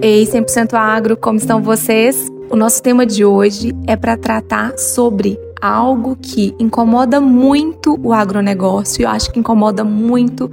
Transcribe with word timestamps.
Ei, 0.00 0.24
100% 0.24 0.74
Agro, 0.74 1.16
como 1.16 1.38
estão 1.38 1.60
vocês? 1.60 2.28
O 2.48 2.54
nosso 2.54 2.80
tema 2.80 3.04
de 3.04 3.24
hoje 3.24 3.74
é 3.86 3.96
para 3.96 4.16
tratar 4.16 4.78
sobre 4.78 5.36
algo 5.60 6.16
que 6.16 6.54
incomoda 6.56 7.20
muito 7.20 7.98
o 8.00 8.12
agronegócio, 8.12 9.02
eu 9.02 9.08
acho 9.08 9.32
que 9.32 9.40
incomoda 9.40 9.82
muito 9.82 10.48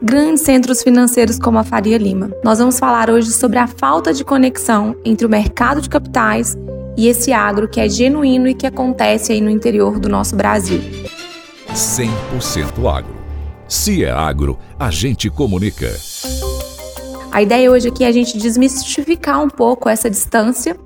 grandes 0.00 0.42
centros 0.42 0.82
financeiros 0.82 1.38
como 1.38 1.58
a 1.58 1.64
Faria 1.64 1.98
Lima. 1.98 2.30
Nós 2.42 2.58
vamos 2.58 2.78
falar 2.78 3.10
hoje 3.10 3.30
sobre 3.30 3.58
a 3.58 3.66
falta 3.66 4.14
de 4.14 4.24
conexão 4.24 4.96
entre 5.04 5.26
o 5.26 5.28
mercado 5.28 5.82
de 5.82 5.90
capitais 5.90 6.56
e 6.96 7.08
esse 7.08 7.30
agro 7.30 7.68
que 7.68 7.78
é 7.78 7.88
genuíno 7.90 8.48
e 8.48 8.54
que 8.54 8.66
acontece 8.66 9.32
aí 9.32 9.40
no 9.42 9.50
interior 9.50 9.98
do 9.98 10.08
nosso 10.08 10.34
Brasil. 10.34 10.80
100% 11.74 12.90
agro. 12.90 13.14
Se 13.68 14.02
é 14.02 14.10
agro, 14.10 14.58
a 14.78 14.90
gente 14.90 15.28
comunica. 15.28 15.94
A 17.30 17.42
ideia 17.42 17.70
hoje 17.70 17.88
aqui 17.88 18.04
é 18.04 18.06
a 18.08 18.12
gente 18.12 18.38
desmistificar 18.38 19.42
um 19.42 19.48
pouco 19.48 19.88
essa 19.88 20.08
distância 20.08 20.76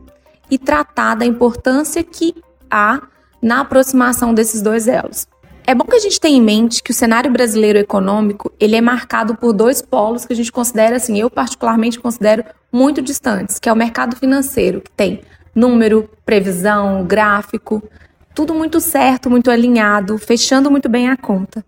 e 0.50 0.58
tratar 0.58 1.14
da 1.14 1.24
importância 1.24 2.02
que 2.02 2.34
há 2.70 3.00
na 3.40 3.60
aproximação 3.60 4.34
desses 4.34 4.60
dois 4.60 4.88
elos. 4.88 5.26
É 5.64 5.74
bom 5.74 5.84
que 5.84 5.94
a 5.94 6.00
gente 6.00 6.20
tenha 6.20 6.36
em 6.36 6.42
mente 6.42 6.82
que 6.82 6.90
o 6.90 6.94
cenário 6.94 7.30
brasileiro 7.30 7.78
econômico 7.78 8.52
ele 8.58 8.74
é 8.74 8.80
marcado 8.80 9.36
por 9.36 9.52
dois 9.52 9.80
polos 9.80 10.26
que 10.26 10.32
a 10.32 10.36
gente 10.36 10.50
considera 10.50 10.96
assim, 10.96 11.18
eu 11.18 11.30
particularmente 11.30 12.00
considero 12.00 12.44
muito 12.72 13.00
distantes, 13.00 13.60
que 13.60 13.68
é 13.68 13.72
o 13.72 13.76
mercado 13.76 14.16
financeiro, 14.16 14.80
que 14.80 14.90
tem 14.90 15.22
número, 15.54 16.10
previsão, 16.24 17.04
gráfico, 17.04 17.80
tudo 18.34 18.52
muito 18.52 18.80
certo, 18.80 19.30
muito 19.30 19.50
alinhado, 19.50 20.18
fechando 20.18 20.70
muito 20.70 20.88
bem 20.88 21.08
a 21.08 21.16
conta. 21.16 21.64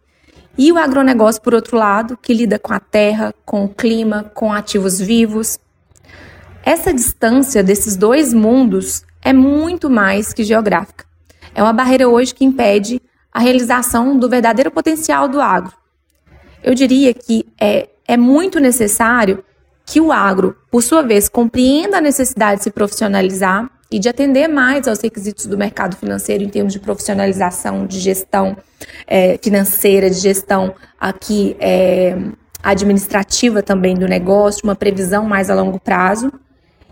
E 0.57 0.71
o 0.71 0.79
agronegócio, 0.79 1.43
por 1.43 1.55
outro 1.55 1.77
lado, 1.77 2.17
que 2.17 2.33
lida 2.33 2.59
com 2.59 2.73
a 2.73 2.79
terra, 2.79 3.35
com 3.45 3.65
o 3.65 3.69
clima, 3.69 4.31
com 4.35 4.53
ativos 4.53 5.01
vivos. 5.01 5.59
Essa 6.65 6.95
distância 6.95 7.63
desses 7.63 7.97
dois 7.97 8.33
mundos 8.33 9.05
é 9.21 9.33
muito 9.33 9.91
mais 9.91 10.33
que 10.33 10.45
geográfica. 10.45 11.05
É 11.55 11.63
uma 11.63 11.73
barreira 11.73 12.09
hoje 12.09 12.35
que 12.35 12.45
impede 12.45 13.03
a 13.33 13.41
realização 13.41 14.17
do 14.17 14.29
verdadeiro 14.29 14.71
potencial 14.71 15.29
do 15.29 15.41
agro. 15.41 15.73
Eu 16.63 16.75
diria 16.75 17.13
que 17.13 17.45
é, 17.61 17.89
é 18.07 18.17
muito 18.17 18.61
necessário 18.61 19.45
que 19.85 20.01
o 20.01 20.13
agro, 20.13 20.57
por 20.71 20.83
sua 20.83 21.03
vez, 21.03 21.29
compreenda 21.29 21.99
a 21.99 22.01
necessidade 22.01 22.59
de 22.59 22.65
se 22.65 22.71
profissionalizar 22.71 23.69
e 23.95 23.99
de 24.01 24.09
atender 24.09 24.49
mais 24.49 24.89
aos 24.89 25.01
requisitos 25.01 25.47
do 25.47 25.57
mercado 25.57 25.95
financeiro 25.95 26.43
em 26.43 26.49
termos 26.49 26.73
de 26.73 26.81
profissionalização, 26.81 27.87
de 27.87 28.01
gestão 28.01 28.57
é, 29.07 29.39
financeira, 29.41 30.11
de 30.11 30.17
gestão 30.17 30.75
aqui 31.01 31.57
é, 31.61 32.17
administrativa 32.61 33.63
também 33.63 33.95
do 33.95 34.09
negócio, 34.09 34.63
uma 34.65 34.75
previsão 34.75 35.25
mais 35.27 35.49
a 35.49 35.55
longo 35.55 35.79
prazo. 35.79 36.33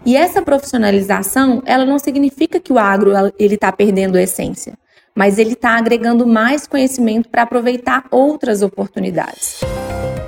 E 0.07 0.17
essa 0.17 0.43
profissionalização, 0.43 1.61
ela 1.67 1.85
não 1.85 1.99
significa 1.99 2.61
que 2.61 2.73
o 2.73 2.79
agro 2.79 3.11
ele 3.37 3.57
está 3.57 3.73
perdendo 3.73 4.17
a 4.17 4.23
essência, 4.23 4.75
mas 5.13 5.39
ele 5.39 5.55
está 5.55 5.77
agregando 5.77 6.25
mais 6.25 6.69
conhecimento 6.69 7.29
para 7.29 7.43
aproveitar 7.43 8.05
outras 8.13 8.63
oportunidades. 8.63 9.59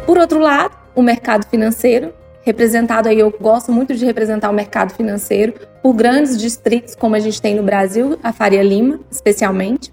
Por 0.05 0.19
outro 0.19 0.41
lado, 0.41 0.77
o 0.93 1.03
mercado 1.03 1.47
financeiro 1.49 2.13
representado 2.45 3.09
aí, 3.09 3.19
eu 3.19 3.31
gosto 3.31 3.73
muito 3.73 3.95
de 3.95 4.05
representar 4.05 4.51
o 4.51 4.53
mercado 4.53 4.95
financeiro 4.95 5.55
por 5.83 5.95
grandes 5.95 6.39
distritos, 6.39 6.95
como 6.95 7.15
a 7.15 7.19
gente 7.19 7.41
tem 7.41 7.55
no 7.55 7.63
Brasil, 7.63 8.19
a 8.23 8.33
Faria 8.33 8.63
Lima, 8.63 9.01
especialmente, 9.11 9.93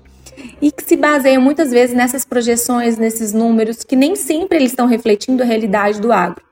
e 0.62 0.72
que 0.72 0.84
se 0.84 0.98
baseiam 0.98 1.42
muitas 1.42 1.72
vezes 1.72 1.96
nessas 1.96 2.26
projeções, 2.26 2.98
nesses 2.98 3.32
números, 3.32 3.84
que 3.84 3.96
nem 3.96 4.16
sempre 4.16 4.58
eles 4.58 4.72
estão 4.72 4.86
refletindo 4.86 5.42
a 5.42 5.46
realidade 5.46 6.02
do 6.02 6.12
agro. 6.12 6.44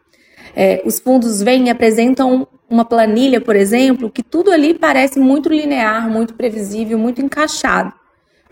É, 0.56 0.82
os 0.86 1.00
fundos 1.00 1.42
vêm 1.42 1.68
e 1.68 1.70
apresentam 1.70 2.48
uma 2.70 2.86
planilha, 2.86 3.42
por 3.42 3.56
exemplo, 3.56 4.10
que 4.10 4.24
tudo 4.24 4.52
ali 4.52 4.74
parece 4.74 5.20
muito 5.20 5.50
linear, 5.50 6.10
muito 6.10 6.34
previsível, 6.34 6.98
muito 6.98 7.22
encaixado. 7.22 7.94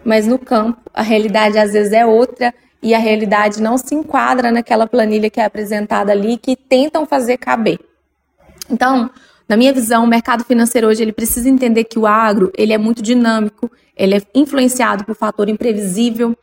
Mas 0.03 0.27
no 0.27 0.37
campo, 0.37 0.81
a 0.93 1.01
realidade 1.01 1.57
às 1.57 1.73
vezes 1.73 1.93
é 1.93 2.05
outra 2.05 2.53
e 2.81 2.93
a 2.93 2.99
realidade 2.99 3.61
não 3.61 3.77
se 3.77 3.95
enquadra 3.95 4.51
naquela 4.51 4.87
planilha 4.87 5.29
que 5.29 5.39
é 5.39 5.45
apresentada 5.45 6.11
ali 6.11 6.37
que 6.37 6.55
tentam 6.55 7.05
fazer 7.05 7.37
caber. 7.37 7.79
Então, 8.69 9.09
na 9.47 9.55
minha 9.55 9.73
visão, 9.73 10.03
o 10.03 10.07
mercado 10.07 10.43
financeiro 10.43 10.87
hoje 10.87 11.01
ele 11.01 11.13
precisa 11.13 11.49
entender 11.49 11.85
que 11.85 11.97
o 11.97 12.05
agro 12.05 12.51
ele 12.57 12.73
é 12.73 12.77
muito 12.77 13.01
dinâmico, 13.01 13.71
ele 13.95 14.15
é 14.15 14.21
influenciado 14.35 15.05
por 15.05 15.15
fator 15.15 15.49
imprevisível, 15.49 16.37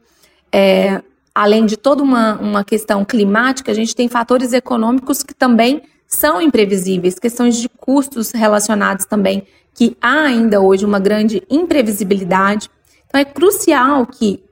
é, 0.50 1.02
além 1.34 1.66
de 1.66 1.76
toda 1.76 2.02
uma, 2.02 2.36
uma 2.36 2.64
questão 2.64 3.04
climática, 3.04 3.72
a 3.72 3.74
gente 3.74 3.94
tem 3.94 4.08
fatores 4.08 4.52
econômicos 4.52 5.22
que 5.22 5.34
também 5.34 5.82
são 6.06 6.40
imprevisíveis, 6.40 7.18
questões 7.18 7.56
de 7.56 7.68
custos 7.68 8.30
relacionados 8.30 9.04
também, 9.04 9.46
que 9.74 9.96
há 10.00 10.22
ainda 10.22 10.60
hoje 10.60 10.84
uma 10.84 11.00
grande 11.00 11.42
imprevisibilidade. 11.50 12.70
Então 13.08 13.20
é 13.20 13.24
crucial 13.24 14.06
que 14.06 14.42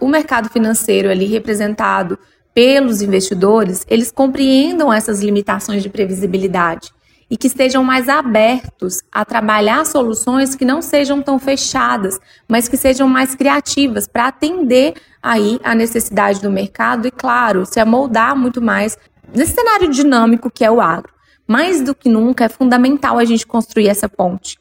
o 0.00 0.08
mercado 0.08 0.48
financeiro 0.48 1.10
ali 1.10 1.26
representado 1.26 2.18
pelos 2.54 3.02
investidores, 3.02 3.84
eles 3.88 4.10
compreendam 4.10 4.92
essas 4.92 5.20
limitações 5.20 5.82
de 5.82 5.90
previsibilidade 5.90 6.90
e 7.28 7.36
que 7.36 7.48
estejam 7.48 7.82
mais 7.82 8.08
abertos 8.08 9.02
a 9.12 9.24
trabalhar 9.24 9.84
soluções 9.84 10.54
que 10.54 10.64
não 10.64 10.80
sejam 10.80 11.20
tão 11.20 11.38
fechadas, 11.38 12.18
mas 12.48 12.68
que 12.68 12.76
sejam 12.76 13.08
mais 13.08 13.34
criativas 13.34 14.06
para 14.06 14.28
atender 14.28 14.94
aí 15.22 15.60
a 15.62 15.74
necessidade 15.74 16.40
do 16.40 16.50
mercado 16.50 17.06
e, 17.06 17.10
claro, 17.10 17.66
se 17.66 17.80
amoldar 17.80 18.36
muito 18.36 18.62
mais 18.62 18.96
nesse 19.34 19.54
cenário 19.54 19.90
dinâmico 19.90 20.50
que 20.50 20.64
é 20.64 20.70
o 20.70 20.80
agro. 20.80 21.12
Mais 21.48 21.82
do 21.82 21.94
que 21.94 22.08
nunca 22.08 22.44
é 22.44 22.48
fundamental 22.48 23.18
a 23.18 23.24
gente 23.24 23.46
construir 23.46 23.88
essa 23.88 24.08
ponte 24.08 24.56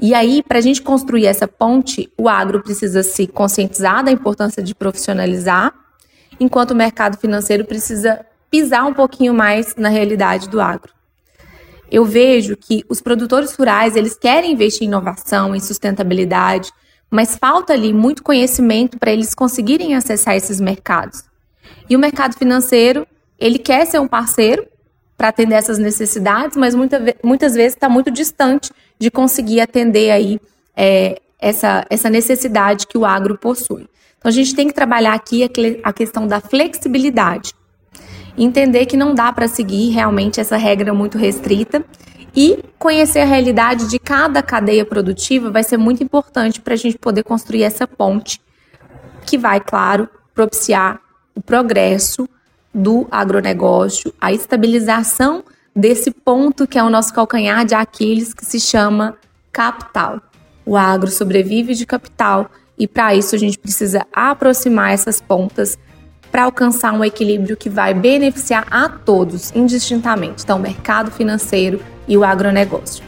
e 0.00 0.14
aí, 0.14 0.42
para 0.42 0.58
a 0.58 0.60
gente 0.60 0.80
construir 0.80 1.26
essa 1.26 1.48
ponte, 1.48 2.10
o 2.16 2.28
agro 2.28 2.62
precisa 2.62 3.02
se 3.02 3.26
conscientizar 3.26 4.04
da 4.04 4.12
importância 4.12 4.62
de 4.62 4.74
profissionalizar, 4.74 5.74
enquanto 6.38 6.70
o 6.70 6.76
mercado 6.76 7.18
financeiro 7.18 7.64
precisa 7.64 8.24
pisar 8.48 8.86
um 8.86 8.94
pouquinho 8.94 9.34
mais 9.34 9.74
na 9.76 9.88
realidade 9.88 10.48
do 10.48 10.60
agro. 10.60 10.92
Eu 11.90 12.04
vejo 12.04 12.56
que 12.56 12.84
os 12.88 13.00
produtores 13.00 13.54
rurais, 13.54 13.96
eles 13.96 14.16
querem 14.16 14.52
investir 14.52 14.84
em 14.84 14.86
inovação, 14.86 15.54
em 15.54 15.60
sustentabilidade, 15.60 16.70
mas 17.10 17.36
falta 17.36 17.72
ali 17.72 17.92
muito 17.92 18.22
conhecimento 18.22 18.98
para 18.98 19.10
eles 19.10 19.34
conseguirem 19.34 19.94
acessar 19.94 20.36
esses 20.36 20.60
mercados. 20.60 21.24
E 21.88 21.96
o 21.96 21.98
mercado 21.98 22.36
financeiro, 22.36 23.06
ele 23.38 23.58
quer 23.58 23.86
ser 23.86 23.98
um 23.98 24.06
parceiro 24.06 24.66
para 25.18 25.28
atender 25.28 25.56
essas 25.56 25.78
necessidades, 25.78 26.56
mas 26.56 26.76
muita, 26.76 27.02
muitas 27.24 27.54
vezes 27.54 27.74
está 27.74 27.88
muito 27.88 28.08
distante 28.08 28.70
de 28.96 29.10
conseguir 29.10 29.60
atender 29.60 30.12
aí 30.12 30.40
é, 30.76 31.20
essa, 31.40 31.84
essa 31.90 32.08
necessidade 32.08 32.86
que 32.86 32.96
o 32.96 33.04
agro 33.04 33.36
possui. 33.36 33.88
Então 34.16 34.30
a 34.30 34.32
gente 34.32 34.54
tem 34.54 34.68
que 34.68 34.72
trabalhar 34.72 35.14
aqui 35.14 35.42
a, 35.42 35.48
a 35.88 35.92
questão 35.92 36.24
da 36.24 36.40
flexibilidade, 36.40 37.52
entender 38.36 38.86
que 38.86 38.96
não 38.96 39.12
dá 39.12 39.32
para 39.32 39.48
seguir 39.48 39.90
realmente 39.90 40.40
essa 40.40 40.56
regra 40.56 40.94
muito 40.94 41.18
restrita 41.18 41.84
e 42.34 42.62
conhecer 42.78 43.18
a 43.18 43.24
realidade 43.24 43.88
de 43.88 43.98
cada 43.98 44.40
cadeia 44.40 44.84
produtiva 44.84 45.50
vai 45.50 45.64
ser 45.64 45.78
muito 45.78 46.00
importante 46.00 46.60
para 46.60 46.74
a 46.74 46.76
gente 46.76 46.96
poder 46.96 47.24
construir 47.24 47.64
essa 47.64 47.88
ponte 47.88 48.40
que 49.26 49.36
vai, 49.36 49.58
claro, 49.58 50.08
propiciar 50.32 51.00
o 51.34 51.42
progresso 51.42 52.28
do 52.78 53.08
agronegócio, 53.10 54.14
a 54.20 54.32
estabilização 54.32 55.42
desse 55.74 56.12
ponto 56.12 56.66
que 56.66 56.78
é 56.78 56.82
o 56.82 56.88
nosso 56.88 57.12
calcanhar 57.12 57.64
de 57.64 57.74
Aquiles, 57.74 58.32
que 58.32 58.44
se 58.44 58.60
chama 58.60 59.16
capital. 59.52 60.20
O 60.64 60.76
agro 60.76 61.10
sobrevive 61.10 61.74
de 61.74 61.84
capital 61.84 62.50
e 62.78 62.86
para 62.86 63.14
isso 63.14 63.34
a 63.34 63.38
gente 63.38 63.58
precisa 63.58 64.06
aproximar 64.12 64.92
essas 64.92 65.20
pontas 65.20 65.76
para 66.30 66.44
alcançar 66.44 66.92
um 66.92 67.04
equilíbrio 67.04 67.56
que 67.56 67.68
vai 67.68 67.92
beneficiar 67.92 68.66
a 68.70 68.88
todos 68.88 69.50
indistintamente, 69.56 70.44
então 70.44 70.58
o 70.58 70.62
mercado 70.62 71.10
financeiro 71.10 71.80
e 72.06 72.16
o 72.16 72.24
agronegócio. 72.24 73.02